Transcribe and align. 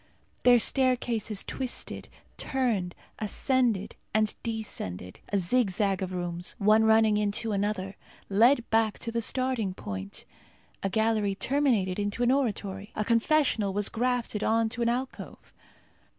Their 0.41 0.57
staircases 0.57 1.43
twisted, 1.43 2.09
turned, 2.35 2.95
ascended, 3.19 3.93
and 4.15 4.33
descended. 4.41 5.19
A 5.29 5.37
zigzag 5.37 6.01
of 6.01 6.11
rooms, 6.11 6.55
one 6.57 6.85
running 6.85 7.17
into 7.17 7.51
another, 7.51 7.95
led 8.27 8.67
back 8.71 8.97
to 8.97 9.11
the 9.11 9.21
starting 9.21 9.75
point. 9.75 10.25
A 10.81 10.89
gallery 10.89 11.35
terminated 11.35 11.99
in 11.99 12.11
an 12.19 12.31
oratory. 12.31 12.91
A 12.95 13.05
confessional 13.05 13.73
was 13.73 13.89
grafted 13.89 14.43
on 14.43 14.69
to 14.69 14.81
an 14.81 14.89
alcove. 14.89 15.53